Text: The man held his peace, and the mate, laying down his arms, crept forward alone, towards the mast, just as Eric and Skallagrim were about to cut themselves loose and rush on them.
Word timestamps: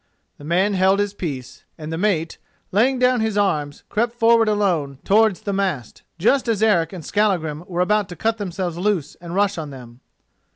The 0.39 0.43
man 0.43 0.73
held 0.73 0.97
his 0.99 1.13
peace, 1.13 1.63
and 1.77 1.93
the 1.93 1.95
mate, 1.99 2.39
laying 2.71 2.97
down 2.97 3.19
his 3.19 3.37
arms, 3.37 3.83
crept 3.87 4.13
forward 4.13 4.47
alone, 4.49 4.97
towards 5.03 5.41
the 5.41 5.53
mast, 5.53 6.01
just 6.17 6.47
as 6.47 6.63
Eric 6.63 6.91
and 6.91 7.05
Skallagrim 7.05 7.63
were 7.67 7.81
about 7.81 8.09
to 8.09 8.15
cut 8.15 8.39
themselves 8.39 8.79
loose 8.79 9.13
and 9.21 9.35
rush 9.35 9.59
on 9.59 9.69
them. 9.69 9.99